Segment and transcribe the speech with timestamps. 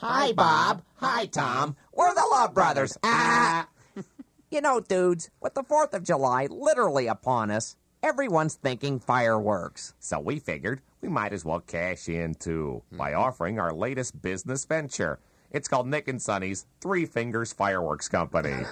[0.00, 0.82] Hi, Bob.
[0.96, 1.76] Hi, Tom.
[1.92, 2.96] We're the Love Brothers.
[3.02, 3.68] Ah!
[4.52, 9.94] You know, dudes, with the 4th of July literally upon us, everyone's thinking fireworks.
[10.00, 14.64] So we figured we might as well cash in too by offering our latest business
[14.64, 15.20] venture.
[15.52, 18.56] It's called Nick and Sonny's Three Fingers Fireworks Company.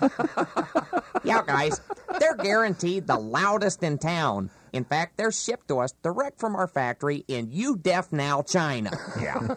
[1.24, 1.80] Yeah, guys,
[2.18, 4.50] they're guaranteed the loudest in town.
[4.72, 8.90] In fact, they're shipped to us direct from our factory in UDEF now, China.
[9.20, 9.54] yeah.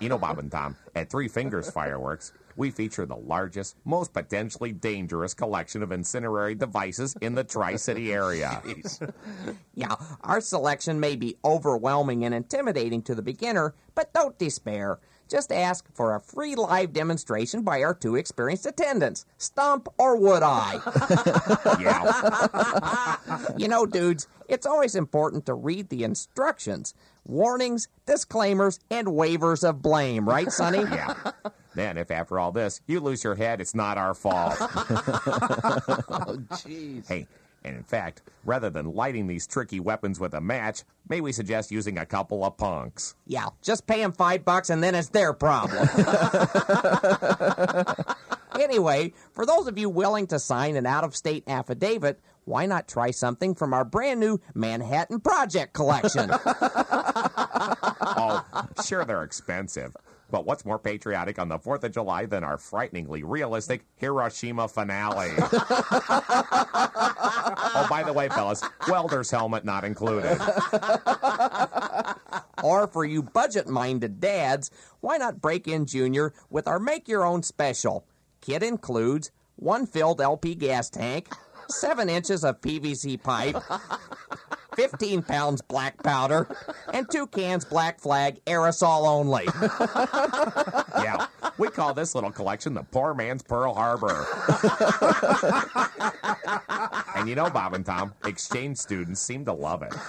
[0.00, 4.72] you know, Bob and Tom, at Three Fingers Fireworks, we feature the largest, most potentially
[4.72, 8.62] dangerous collection of incendiary devices in the Tri City area.
[9.74, 15.00] Yeah, our selection may be overwhelming and intimidating to the beginner, but don't despair.
[15.32, 20.42] Just ask for a free live demonstration by our two experienced attendants, Stump or Wood
[20.42, 20.78] Eye.
[21.80, 23.16] yeah.
[23.56, 26.92] you know, dudes, it's always important to read the instructions,
[27.24, 30.80] warnings, disclaimers, and waivers of blame, right, Sonny?
[30.92, 31.14] Yeah.
[31.74, 34.58] Then, if after all this you lose your head, it's not our fault.
[34.60, 37.08] Oh, jeez.
[37.08, 37.26] Hey,
[37.64, 41.70] and in fact, rather than lighting these tricky weapons with a match, may we suggest
[41.70, 43.14] using a couple of punks?
[43.26, 45.88] Yeah, just pay them five bucks and then it's their problem.
[48.60, 52.88] anyway, for those of you willing to sign an out of state affidavit, why not
[52.88, 56.30] try something from our brand new Manhattan Project collection?
[58.14, 58.44] Oh,
[58.84, 59.96] sure, they're expensive.
[60.30, 65.30] But what's more patriotic on the 4th of July than our frighteningly realistic Hiroshima finale?
[67.74, 70.38] oh, by the way, fellas, welder's helmet not included.
[72.62, 77.24] or for you budget minded dads, why not break in Junior with our make your
[77.24, 78.06] own special?
[78.40, 81.28] Kit includes one filled LP gas tank,
[81.68, 83.56] seven inches of PVC pipe,
[84.76, 86.48] 15 pounds black powder,
[86.92, 89.46] and two cans black flag aerosol only.
[91.02, 91.26] Yeah,
[91.58, 94.24] we call this little collection the poor man's Pearl Harbor.
[97.22, 99.92] And you know, Bob and Tom, exchange students seem to love it.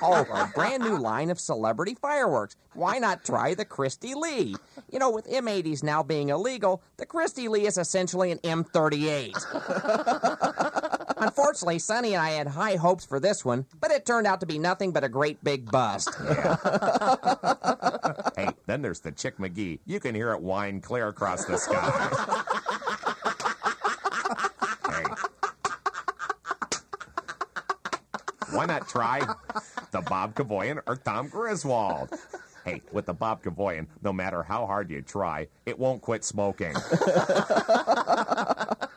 [0.00, 2.56] Oh, a brand new line of celebrity fireworks.
[2.74, 4.54] Why not try the Kristi Lee?
[4.90, 9.34] You know, with M80s now being illegal, the Kristi Lee is essentially an M38.
[11.18, 14.46] Unfortunately, Sonny and I had high hopes for this one, but it turned out to
[14.46, 16.10] be nothing but a great big bust.
[18.36, 19.80] Hey, then there's the Chick McGee.
[19.86, 22.44] You can hear it whine clear across the sky.
[28.58, 29.20] Why not try
[29.92, 32.10] the Bob Kevoian or Tom Griswold?
[32.64, 36.74] Hey, with the Bob Kevoian, no matter how hard you try, it won't quit smoking.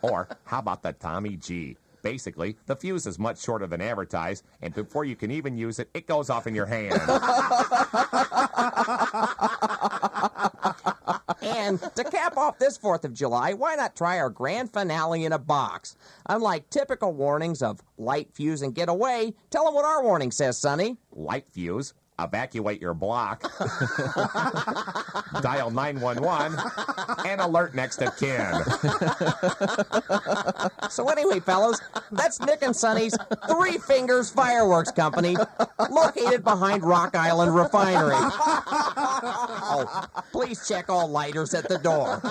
[0.02, 1.78] or how about the Tommy G?
[2.02, 5.92] Basically, the fuse is much shorter than advertised, and before you can even use it,
[5.94, 7.00] it goes off in your hand.
[11.78, 15.40] To cap off this 4th of July, why not try our grand finale in a
[15.40, 15.96] box?
[16.28, 20.58] Unlike typical warnings of light, fuse, and get away, tell them what our warning says,
[20.58, 20.98] Sonny.
[21.14, 23.42] light fuse, evacuate your block,
[25.42, 26.60] dial 911,
[27.26, 28.42] and alert next of kin.
[30.90, 31.80] So anyway, fellas,
[32.12, 33.16] that's Nick and Sonny's
[33.50, 35.38] Three Fingers Fireworks Company,
[35.90, 38.16] located behind Rock Island Refinery.
[39.24, 42.22] Oh, please check all lighters at the door.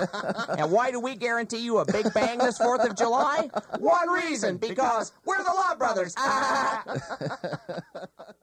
[0.59, 3.49] And why do we guarantee you a big bang this 4th of July?
[3.79, 6.15] One reason, because we're the Law Brothers.